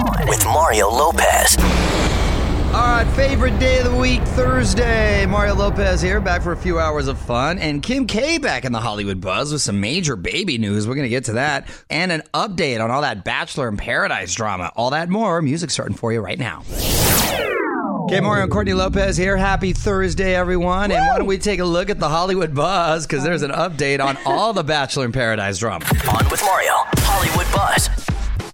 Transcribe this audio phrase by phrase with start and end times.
[0.00, 1.58] On with Mario Lopez.
[1.58, 5.26] All right, favorite day of the week, Thursday.
[5.26, 7.58] Mario Lopez here, back for a few hours of fun.
[7.58, 10.88] And Kim K back in the Hollywood buzz with some major baby news.
[10.88, 11.68] We're going to get to that.
[11.90, 14.72] And an update on all that Bachelor in Paradise drama.
[14.74, 15.42] All that more.
[15.42, 16.62] Music starting for you right now.
[18.04, 19.36] Okay, Mario and Courtney Lopez here.
[19.36, 20.92] Happy Thursday, everyone.
[20.92, 23.06] And why don't we take a look at the Hollywood buzz?
[23.06, 25.84] Because there's an update on all the Bachelor in Paradise drama.
[25.84, 27.90] On with Mario, Hollywood Buzz.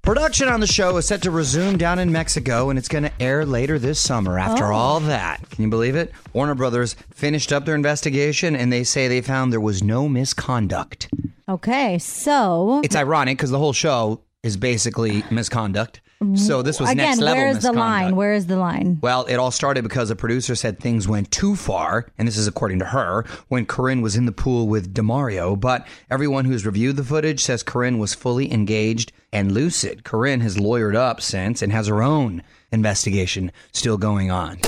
[0.07, 3.11] Production on the show is set to resume down in Mexico, and it's going to
[3.21, 4.39] air later this summer.
[4.39, 4.77] After oh.
[4.77, 6.13] all that, can you believe it?
[6.33, 11.09] Warner Brothers finished up their investigation, and they say they found there was no misconduct.
[11.49, 16.01] Okay, so It's ironic because the whole show is basically misconduct.
[16.23, 16.37] Mm-hmm.
[16.37, 18.17] So this was again, next level where's the line?
[18.17, 18.99] Where is the line?
[19.03, 22.47] Well, it all started because a producer said things went too far, and this is
[22.47, 25.61] according to her, when Corinne was in the pool with Demario.
[25.61, 30.05] But everyone who's reviewed the footage says Corinne was fully engaged and lucid.
[30.05, 32.43] Corinne has lawyered up since and has her own
[32.77, 34.59] investigation still going on.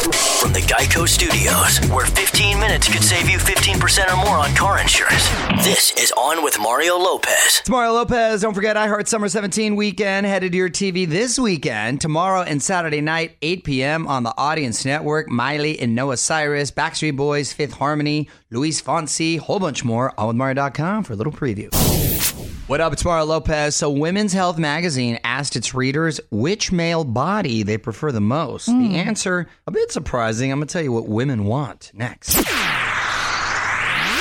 [0.41, 4.81] From the Geico Studios, where 15 minutes could save you 15% or more on car
[4.81, 5.29] insurance.
[5.65, 7.59] This is On with Mario Lopez.
[7.61, 8.43] It's Mario Lopez.
[8.43, 12.63] Don't forget, I Heart Summer 17 weekend headed to your TV this weekend, tomorrow and
[12.63, 14.07] Saturday night, 8 p.m.
[14.07, 15.29] on the Audience Network.
[15.29, 20.13] Miley and Noah Cyrus, Backstreet Boys, Fifth Harmony, Luis Fonsi, whole bunch more.
[20.19, 21.69] OnWithMario.com for a little preview.
[22.69, 22.93] What up?
[22.93, 23.75] It's Mario Lopez.
[23.77, 28.67] So, Women's Health magazine asked its readers which male body they prefer the most.
[28.67, 28.95] The hmm.
[28.95, 30.53] answer, a bit surprising.
[30.53, 32.37] I'm going to tell you what women want next.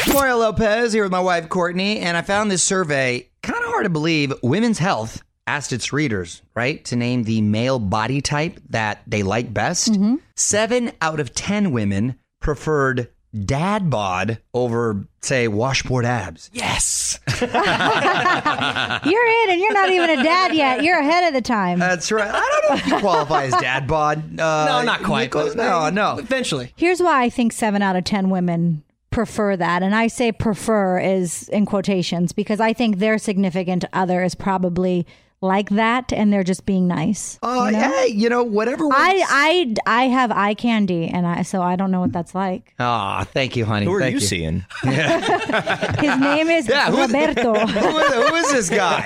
[0.08, 3.84] Mario Lopez here with my wife Courtney, and I found this survey kind of hard
[3.84, 4.34] to believe.
[4.42, 9.54] Women's Health asked its readers, right, to name the male body type that they like
[9.54, 9.92] best.
[9.92, 10.16] Mm-hmm.
[10.38, 13.10] Seven out of ten women preferred
[13.46, 16.50] dad bod over, say, washboard abs.
[16.54, 20.84] Yes, You're in, and you're not even a dad yet.
[20.84, 21.80] You're ahead of the time.
[21.80, 22.30] that's right.
[22.34, 24.18] I don't know if you qualify as dad bod.
[24.40, 25.24] Uh, No, not quite.
[25.26, 25.56] Nicholas?
[25.56, 26.18] No, no.
[26.18, 26.72] Eventually.
[26.76, 31.00] Here's why I think seven out of ten women prefer that, and I say prefer
[31.00, 35.06] is in quotations because I think their significant other is probably
[35.42, 37.38] like that, and they're just being nice.
[37.44, 37.80] Oh, you know?
[37.80, 38.86] hey, you know whatever.
[38.86, 38.88] I,
[39.18, 39.30] works.
[39.30, 42.74] I I have eye candy, and I so I don't know what that's like.
[42.80, 43.86] Aw, thank you, honey.
[43.86, 44.66] Who are Thank you seeing?
[44.84, 47.54] His name is Yeah, who- Roberto.
[47.54, 49.04] who, is, who is this guy?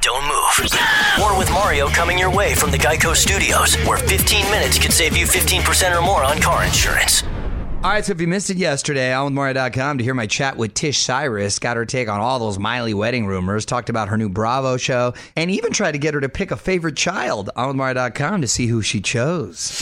[0.00, 0.70] Don't move.
[1.18, 5.16] More with Mario coming your way from the Geico Studios, where 15 minutes could save
[5.16, 7.22] you 15% or more on car insurance.
[7.82, 10.58] All right, so if you missed it yesterday, On with Mario.com to hear my chat
[10.58, 11.58] with Tish Cyrus.
[11.58, 15.14] Got her take on all those Miley wedding rumors, talked about her new Bravo show,
[15.34, 17.48] and even tried to get her to pick a favorite child.
[17.56, 19.80] On with Mario.com to see who she chose.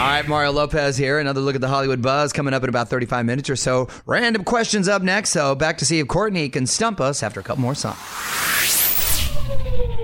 [0.00, 1.20] All right, Mario Lopez here.
[1.20, 3.86] Another look at the Hollywood buzz coming up in about 35 minutes or so.
[4.04, 7.44] Random questions up next, so back to see if Courtney can stump us after a
[7.44, 7.98] couple more songs.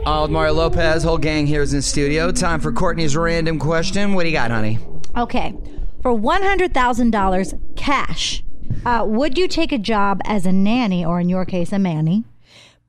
[0.06, 2.30] All Mario Lopez, whole gang here is in studio.
[2.30, 4.14] Time for Courtney's random question.
[4.14, 4.78] What do you got, honey?
[5.16, 5.52] Okay.
[6.06, 8.44] For $100,000 cash,
[8.84, 12.22] uh, would you take a job as a nanny, or in your case, a manny,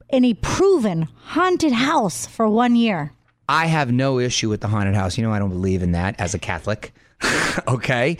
[0.09, 3.13] in a proven haunted house for one year?
[3.49, 5.17] I have no issue with the haunted house.
[5.17, 6.93] You know, I don't believe in that as a Catholic.
[7.67, 8.19] okay.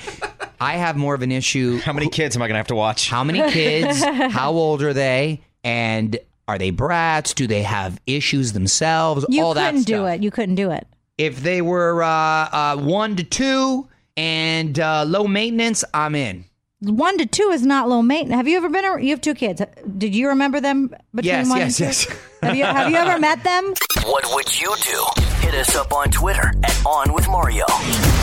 [0.59, 1.77] I have more of an issue.
[1.77, 3.07] How many kids am I going to have to watch?
[3.07, 4.03] How many kids?
[4.31, 5.43] how old are they?
[5.63, 7.35] And are they brats?
[7.35, 9.27] Do they have issues themselves?
[9.29, 9.61] You All that.
[9.61, 10.15] You couldn't do stuff.
[10.15, 10.23] it.
[10.23, 10.87] You couldn't do it.
[11.19, 16.45] If they were uh, uh, one to two and uh, low maintenance, I'm in.
[16.79, 18.35] One to two is not low maintenance.
[18.35, 18.85] Have you ever been?
[18.85, 19.61] A, you have two kids.
[19.97, 22.05] Did you remember them between Yes, one yes, and yes.
[22.05, 22.13] two?
[22.45, 23.73] Have you Have you ever met them?
[24.03, 25.05] What would you do?
[25.39, 27.65] Hit us up on Twitter at On With Mario.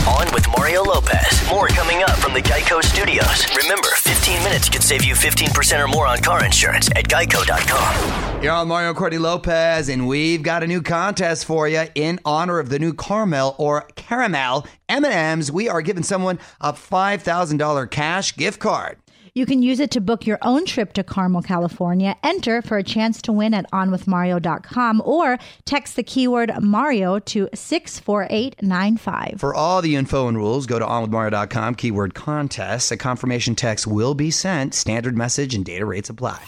[0.07, 1.49] On with Mario Lopez.
[1.49, 3.43] More coming up from the Geico Studios.
[3.57, 8.43] Remember, 15 minutes could save you 15% or more on car insurance at geico.com.
[8.43, 12.59] You're on Mario Cordy Lopez, and we've got a new contest for you in honor
[12.59, 15.51] of the new caramel or caramel M&Ms.
[15.51, 18.97] We are giving someone a $5,000 cash gift card.
[19.37, 22.15] You can use it to book your own trip to Carmel, California.
[22.23, 29.35] Enter for a chance to win at onwithmario.com or text the keyword Mario to 64895.
[29.37, 32.93] For all the info and rules, go to onwithmario.com, keyword contest.
[32.93, 34.73] A confirmation text will be sent.
[34.73, 36.41] Standard message and data rates apply.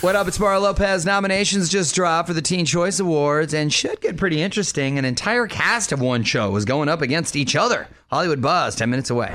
[0.00, 0.26] What up?
[0.26, 1.04] It's Mario Lopez.
[1.04, 4.96] Nominations just dropped for the Teen Choice Awards and should get pretty interesting.
[4.98, 7.88] An entire cast of one show is going up against each other.
[8.10, 9.30] Hollywood Buzz, 10 minutes away.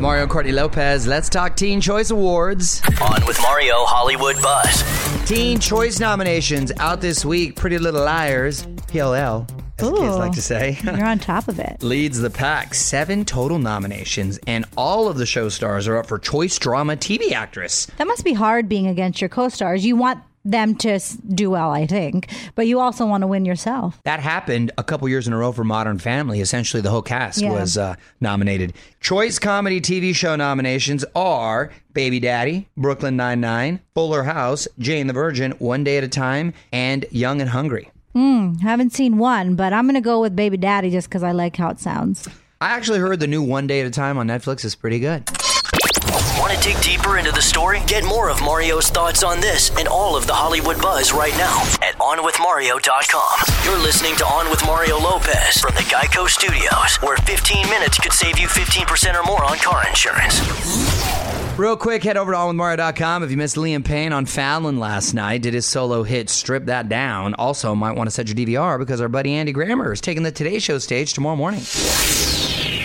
[0.00, 2.82] Mario and Courtney Lopez, let's talk Teen Choice Awards.
[3.00, 4.82] On with Mario Hollywood Buzz.
[5.26, 7.56] Teen Choice nominations out this week.
[7.56, 9.48] Pretty Little Liars, PLL,
[9.78, 10.78] as the kids like to say.
[10.82, 11.82] You're on top of it.
[11.82, 12.74] leads the pack.
[12.74, 17.32] Seven total nominations, and all of the show stars are up for Choice Drama TV
[17.32, 17.86] Actress.
[17.96, 19.86] That must be hard being against your co stars.
[19.86, 20.98] You want them to
[21.34, 22.28] do well, I think.
[22.54, 24.00] But you also want to win yourself.
[24.04, 26.40] That happened a couple years in a row for Modern Family.
[26.40, 27.52] Essentially, the whole cast Yeah.
[27.52, 28.74] was uh, nominated.
[29.00, 35.52] Choice Comedy TV Show nominations are Baby Daddy, Brooklyn Nine-Nine, Fuller House, Jane the Virgin,
[35.52, 37.90] One Day at a Time, and Young and Hungry.
[38.62, 41.56] Haven't seen one, but I'm going to go with Baby Daddy just because I like
[41.56, 42.28] how it sounds.
[42.60, 45.28] I actually heard the new One Day at a Time on Netflix is pretty good.
[46.54, 47.80] To dig deeper into the story?
[47.88, 51.62] Get more of Mario's thoughts on this and all of the Hollywood buzz right now
[51.82, 53.64] at OnWithMario.com.
[53.64, 58.12] You're listening to On with Mario Lopez from the Geico Studios, where 15 minutes could
[58.12, 60.38] save you 15% or more on car insurance.
[61.58, 63.24] Real quick, head over to onwithmario.com.
[63.24, 66.88] If you missed Liam Payne on Fallon last night, did his solo hit Strip That
[66.88, 67.34] Down.
[67.34, 70.30] Also, might want to set your DVR because our buddy Andy Grammer is taking the
[70.30, 71.62] Today Show stage tomorrow morning.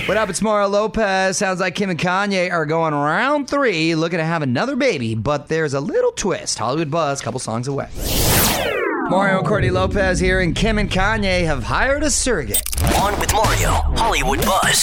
[0.10, 0.28] What up?
[0.28, 1.38] It's Mario Lopez.
[1.38, 5.50] Sounds like Kim and Kanye are going round three, looking to have another baby, but
[5.50, 6.58] there's a little twist.
[6.58, 7.90] Hollywood Buzz, couple songs away.
[9.08, 12.64] Mario and Courtney Lopez here, and Kim and Kanye have hired a surrogate.
[12.98, 14.80] On with Mario, Hollywood Buzz.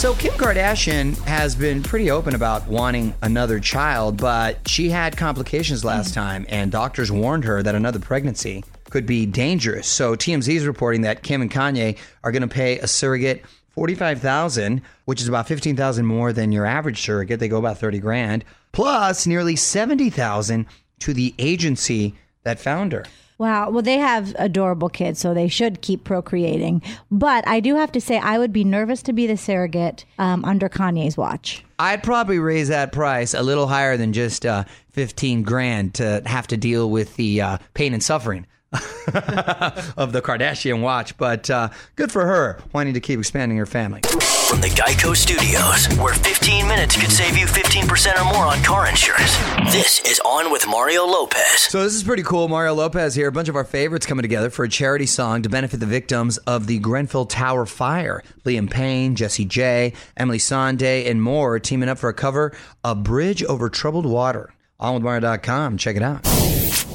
[0.00, 5.84] So Kim Kardashian has been pretty open about wanting another child, but she had complications
[5.84, 6.14] last mm.
[6.14, 9.88] time, and doctors warned her that another pregnancy could be dangerous.
[9.88, 14.20] So TMZ is reporting that Kim and Kanye are going to pay a surrogate forty-five
[14.20, 17.40] thousand, which is about fifteen thousand more than your average surrogate.
[17.40, 20.66] They go about thirty grand, plus nearly seventy thousand
[21.00, 22.14] to the agency
[22.44, 23.04] that found her.
[23.40, 23.70] Wow.
[23.70, 26.82] Well, they have adorable kids, so they should keep procreating.
[27.10, 30.44] But I do have to say, I would be nervous to be the surrogate um,
[30.44, 31.64] under Kanye's watch.
[31.78, 36.48] I'd probably raise that price a little higher than just uh, 15 grand to have
[36.48, 38.46] to deal with the uh, pain and suffering
[39.96, 41.16] of the Kardashian watch.
[41.16, 44.00] But uh, good for her, wanting to keep expanding her family.
[44.48, 48.88] From the Geico Studios, where 15 minutes could save you 15% or more on car
[48.88, 49.36] insurance.
[49.72, 51.60] This is On with Mario Lopez.
[51.68, 52.48] So this is pretty cool.
[52.48, 53.28] Mario Lopez here.
[53.28, 56.38] A bunch of our favorites coming together for a charity song to benefit the victims
[56.38, 58.24] of the Grenfell Tower fire.
[58.44, 62.52] Liam Payne, Jessie J, Emeli Sandé, and more teaming up for a cover
[62.82, 64.52] of Bridge Over Troubled Water.
[64.80, 65.76] OnWithMario.com.
[65.76, 66.39] Check it out.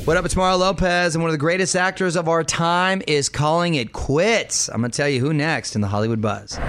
[0.05, 0.25] What up?
[0.25, 3.91] It's Mario Lopez, and one of the greatest actors of our time is calling it
[3.91, 4.69] quits.
[4.69, 6.59] I'm going to tell you who next in the Hollywood Buzz.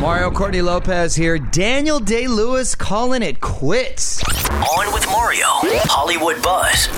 [0.00, 1.38] Mario Courtney Lopez here.
[1.38, 4.24] Daniel Day Lewis calling it quits.
[4.50, 5.46] On with Mario,
[5.84, 6.88] Hollywood Buzz.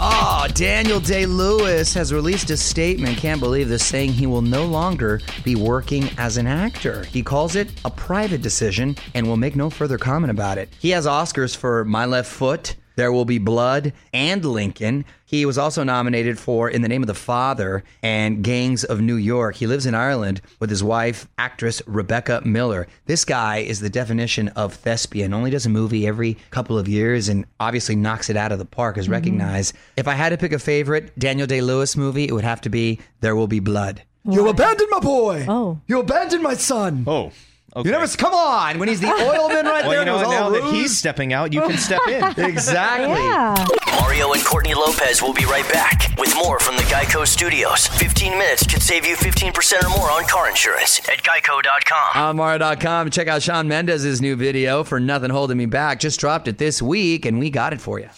[0.00, 3.16] Oh, Daniel Day Lewis has released a statement.
[3.16, 7.04] Can't believe this, saying he will no longer be working as an actor.
[7.04, 10.68] He calls it a private decision and will make no further comment about it.
[10.80, 12.74] He has Oscars for My Left Foot.
[12.96, 15.04] There Will Be Blood and Lincoln.
[15.24, 19.16] He was also nominated for In the Name of the Father and Gangs of New
[19.16, 19.56] York.
[19.56, 22.86] He lives in Ireland with his wife, actress Rebecca Miller.
[23.06, 25.34] This guy is the definition of thespian.
[25.34, 28.64] Only does a movie every couple of years and obviously knocks it out of the
[28.64, 29.12] park, is mm-hmm.
[29.12, 29.74] recognized.
[29.96, 32.68] If I had to pick a favorite Daniel Day Lewis movie, it would have to
[32.68, 34.02] be There Will Be Blood.
[34.26, 35.44] You abandoned my boy.
[35.48, 35.80] Oh.
[35.86, 37.04] You abandoned my son.
[37.06, 37.32] Oh.
[37.76, 37.88] Okay.
[37.88, 39.98] You never come on when he's the oilman right well, there.
[40.00, 40.28] you know and it what?
[40.28, 40.72] was Now that ruse.
[40.72, 42.22] he's stepping out, you can step in.
[42.44, 43.08] exactly.
[43.18, 43.54] Yeah.
[44.00, 47.88] Mario and Courtney Lopez will be right back with more from the Geico Studios.
[47.88, 52.22] 15 minutes could save you 15% or more on car insurance at geico.com.
[52.22, 53.10] on Mario.com.
[53.10, 55.98] Check out Shawn Mendes's new video for Nothing Holding Me Back.
[55.98, 58.08] Just dropped it this week, and we got it for you.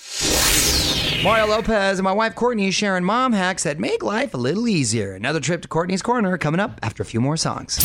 [1.25, 5.15] Mario Lopez and my wife Courtney sharing mom hacks that make life a little easier.
[5.15, 7.79] Another trip to Courtney's Corner coming up after a few more songs.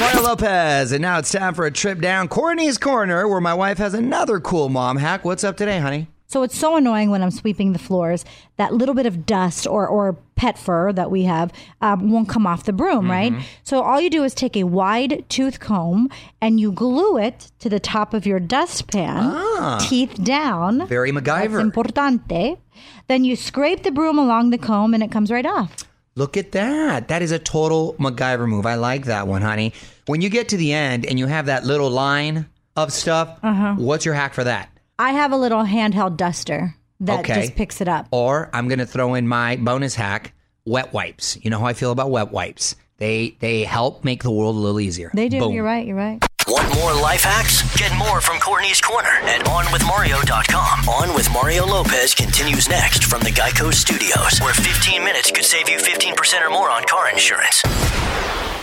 [0.00, 3.78] Mario Lopez, and now it's time for a trip down Courtney's Corner where my wife
[3.78, 5.24] has another cool mom hack.
[5.24, 6.08] What's up today, honey?
[6.26, 8.24] So it's so annoying when I'm sweeping the floors
[8.56, 12.46] that little bit of dust or, or pet fur that we have um, won't come
[12.46, 13.34] off the broom, right?
[13.64, 16.08] So all you do is take a wide tooth comb
[16.40, 20.86] and you glue it to the top of your dustpan, teeth down.
[20.86, 21.62] Very MacGyver.
[21.62, 22.58] That's importante.
[23.08, 25.84] Then you scrape the broom along the comb and it comes right off.
[26.14, 27.08] Look at that.
[27.08, 28.66] That is a total MacGyver move.
[28.66, 29.72] I like that one, honey.
[30.06, 33.76] When you get to the end and you have that little line of stuff, uh-huh.
[33.78, 34.68] what's your hack for that?
[34.98, 37.34] I have a little handheld duster that Okay.
[37.34, 38.08] just picks it up.
[38.10, 40.34] Or I'm going to throw in my bonus hack,
[40.66, 41.38] wet wipes.
[41.40, 42.76] You know how I feel about wet wipes.
[42.98, 45.10] They they help make the world a little easier.
[45.12, 45.40] They do.
[45.40, 45.52] Boom.
[45.52, 45.84] You're right.
[45.84, 46.24] You're right.
[46.48, 47.62] Want more life hacks?
[47.76, 50.88] Get more from Courtney's Corner at OnWithMario.com.
[50.88, 55.68] On with Mario Lopez continues next from the Geico Studios, where 15 minutes could save
[55.68, 57.62] you 15% or more on car insurance.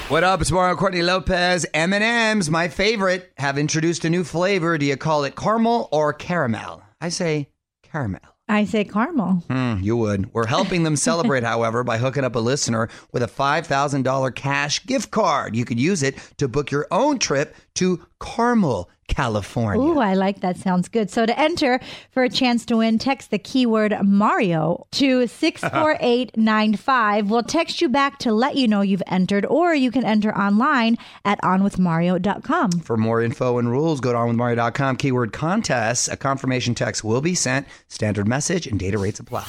[0.10, 0.42] What up?
[0.42, 1.66] It's Mario Courtney Lopez.
[1.74, 4.78] M&M's, my favorite, have introduced a new flavor.
[4.78, 6.82] Do you call it caramel or caramel?
[7.00, 7.50] I say
[7.84, 8.20] caramel.
[8.50, 9.44] I say caramel.
[9.48, 10.34] Mm, you would.
[10.34, 15.12] We're helping them celebrate, however, by hooking up a listener with a $5,000 cash gift
[15.12, 15.56] card.
[15.56, 19.86] You could use it to book your own trip to Carmel, California.
[19.86, 20.58] Ooh, I like that.
[20.58, 21.10] Sounds good.
[21.10, 21.80] So to enter
[22.12, 27.30] for a chance to win, text the keyword Mario to 64895.
[27.30, 30.98] We'll text you back to let you know you've entered, or you can enter online
[31.26, 32.72] at onwithmario.com.
[32.72, 36.10] For more info and rules, go to onwithmario.com, keyword contest.
[36.10, 37.68] A confirmation text will be sent.
[37.88, 39.46] Standard message and data rates apply.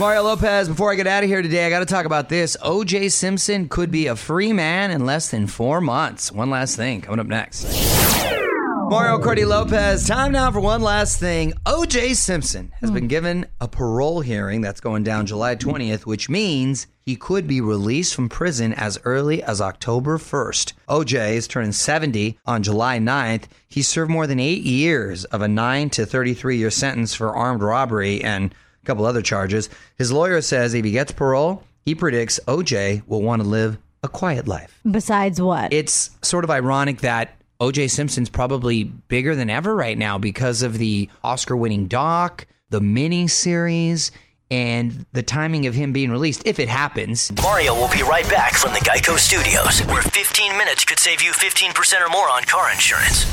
[0.00, 2.56] Mario Lopez, before I get out of here today, I got to talk about this.
[2.56, 6.32] OJ Simpson could be a free man in less than four months.
[6.32, 7.64] One last thing coming up next.
[8.92, 11.54] Mario Cordy Lopez, time now for one last thing.
[11.64, 12.94] OJ Simpson has hmm.
[12.94, 17.62] been given a parole hearing that's going down July 20th, which means he could be
[17.62, 20.74] released from prison as early as October 1st.
[20.90, 23.44] OJ is turning 70 on July 9th.
[23.66, 27.62] He served more than eight years of a 9 to 33 year sentence for armed
[27.62, 29.70] robbery and a couple other charges.
[29.96, 34.08] His lawyer says if he gets parole, he predicts OJ will want to live a
[34.08, 34.78] quiet life.
[34.88, 35.72] Besides what?
[35.72, 40.78] It's sort of ironic that OJ Simpson's probably bigger than ever right now because of
[40.78, 44.10] the Oscar winning doc, the mini series,
[44.50, 47.30] and the timing of him being released, if it happens.
[47.40, 51.30] Mario will be right back from the Geico Studios, where 15 minutes could save you
[51.30, 53.24] 15% or more on car insurance.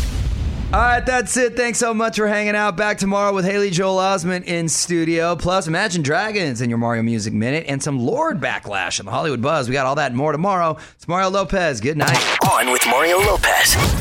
[0.71, 1.57] All right, that's it.
[1.57, 2.77] Thanks so much for hanging out.
[2.77, 7.33] Back tomorrow with Haley Joel Osment in studio, plus Imagine Dragons in your Mario Music
[7.33, 9.67] Minute, and some Lorde Backlash in the Hollywood Buzz.
[9.67, 10.77] We got all that and more tomorrow.
[10.93, 11.81] It's Mario Lopez.
[11.81, 12.23] Good night.
[12.47, 13.98] On with Mario Lopez.